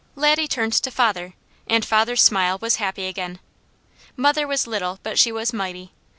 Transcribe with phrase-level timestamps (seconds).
[0.15, 1.35] Laddie turned to father,
[1.67, 3.37] and father's smile was happy again.
[4.17, 5.91] Mother was little but she was mighty.